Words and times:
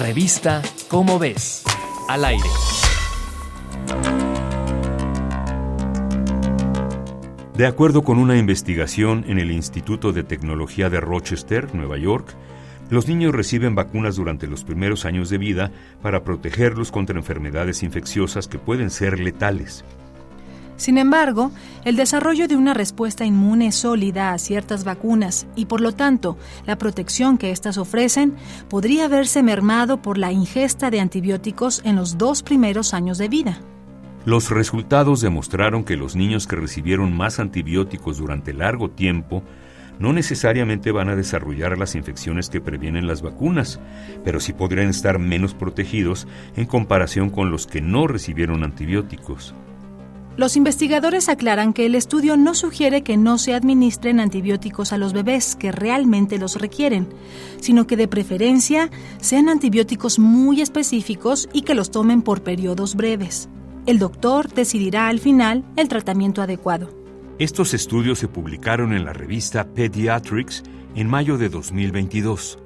Revista 0.00 0.60
Cómo 0.88 1.18
ves, 1.18 1.64
al 2.08 2.26
aire. 2.26 2.44
De 7.54 7.66
acuerdo 7.66 8.02
con 8.02 8.18
una 8.18 8.36
investigación 8.36 9.24
en 9.26 9.38
el 9.38 9.50
Instituto 9.50 10.12
de 10.12 10.22
Tecnología 10.22 10.90
de 10.90 11.00
Rochester, 11.00 11.74
Nueva 11.74 11.96
York, 11.96 12.34
los 12.90 13.08
niños 13.08 13.34
reciben 13.34 13.74
vacunas 13.74 14.16
durante 14.16 14.46
los 14.46 14.64
primeros 14.64 15.06
años 15.06 15.30
de 15.30 15.38
vida 15.38 15.72
para 16.02 16.24
protegerlos 16.24 16.92
contra 16.92 17.16
enfermedades 17.16 17.82
infecciosas 17.82 18.48
que 18.48 18.58
pueden 18.58 18.90
ser 18.90 19.18
letales. 19.18 19.82
Sin 20.76 20.98
embargo, 20.98 21.52
el 21.84 21.96
desarrollo 21.96 22.48
de 22.48 22.56
una 22.56 22.74
respuesta 22.74 23.24
inmune 23.24 23.72
sólida 23.72 24.32
a 24.32 24.38
ciertas 24.38 24.84
vacunas 24.84 25.46
y 25.56 25.66
por 25.66 25.80
lo 25.80 25.92
tanto 25.92 26.36
la 26.66 26.76
protección 26.76 27.38
que 27.38 27.50
éstas 27.50 27.78
ofrecen 27.78 28.34
podría 28.68 29.08
verse 29.08 29.42
mermado 29.42 30.02
por 30.02 30.18
la 30.18 30.32
ingesta 30.32 30.90
de 30.90 31.00
antibióticos 31.00 31.80
en 31.84 31.96
los 31.96 32.18
dos 32.18 32.42
primeros 32.42 32.92
años 32.92 33.16
de 33.16 33.28
vida. 33.28 33.60
Los 34.26 34.50
resultados 34.50 35.20
demostraron 35.20 35.84
que 35.84 35.96
los 35.96 36.16
niños 36.16 36.46
que 36.46 36.56
recibieron 36.56 37.16
más 37.16 37.38
antibióticos 37.38 38.18
durante 38.18 38.52
largo 38.52 38.90
tiempo 38.90 39.42
no 39.98 40.12
necesariamente 40.12 40.92
van 40.92 41.08
a 41.08 41.16
desarrollar 41.16 41.78
las 41.78 41.94
infecciones 41.94 42.50
que 42.50 42.60
previenen 42.60 43.06
las 43.06 43.22
vacunas, 43.22 43.80
pero 44.24 44.40
sí 44.40 44.52
podrían 44.52 44.88
estar 44.88 45.18
menos 45.18 45.54
protegidos 45.54 46.26
en 46.54 46.66
comparación 46.66 47.30
con 47.30 47.50
los 47.50 47.66
que 47.66 47.80
no 47.80 48.06
recibieron 48.06 48.62
antibióticos. 48.62 49.54
Los 50.36 50.54
investigadores 50.54 51.30
aclaran 51.30 51.72
que 51.72 51.86
el 51.86 51.94
estudio 51.94 52.36
no 52.36 52.54
sugiere 52.54 53.02
que 53.02 53.16
no 53.16 53.38
se 53.38 53.54
administren 53.54 54.20
antibióticos 54.20 54.92
a 54.92 54.98
los 54.98 55.14
bebés 55.14 55.56
que 55.56 55.72
realmente 55.72 56.36
los 56.38 56.60
requieren, 56.60 57.08
sino 57.58 57.86
que 57.86 57.96
de 57.96 58.06
preferencia 58.06 58.90
sean 59.18 59.48
antibióticos 59.48 60.18
muy 60.18 60.60
específicos 60.60 61.48
y 61.54 61.62
que 61.62 61.74
los 61.74 61.90
tomen 61.90 62.20
por 62.20 62.42
periodos 62.42 62.96
breves. 62.96 63.48
El 63.86 63.98
doctor 63.98 64.52
decidirá 64.52 65.08
al 65.08 65.20
final 65.20 65.64
el 65.76 65.88
tratamiento 65.88 66.42
adecuado. 66.42 66.90
Estos 67.38 67.72
estudios 67.72 68.18
se 68.18 68.28
publicaron 68.28 68.92
en 68.92 69.06
la 69.06 69.14
revista 69.14 69.66
Pediatrics 69.66 70.64
en 70.94 71.08
mayo 71.08 71.38
de 71.38 71.48
2022. 71.48 72.58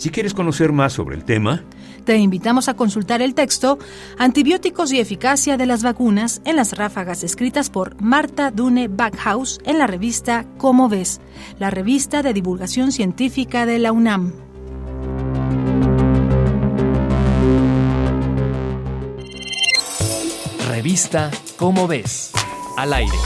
Si 0.00 0.08
quieres 0.08 0.32
conocer 0.32 0.72
más 0.72 0.94
sobre 0.94 1.14
el 1.14 1.26
tema, 1.26 1.62
te 2.06 2.16
invitamos 2.16 2.70
a 2.70 2.74
consultar 2.74 3.20
el 3.20 3.34
texto 3.34 3.78
Antibióticos 4.16 4.92
y 4.92 4.98
eficacia 4.98 5.58
de 5.58 5.66
las 5.66 5.82
vacunas 5.82 6.40
en 6.46 6.56
las 6.56 6.72
ráfagas 6.72 7.22
escritas 7.22 7.68
por 7.68 8.00
Marta 8.00 8.50
Dune 8.50 8.88
Backhaus 8.88 9.60
en 9.66 9.78
la 9.78 9.86
revista 9.86 10.46
Cómo 10.56 10.88
ves, 10.88 11.20
la 11.58 11.68
revista 11.68 12.22
de 12.22 12.32
divulgación 12.32 12.92
científica 12.92 13.66
de 13.66 13.78
la 13.78 13.92
UNAM. 13.92 14.32
Revista 20.70 21.30
Cómo 21.58 21.86
ves, 21.86 22.32
al 22.78 22.94
aire. 22.94 23.18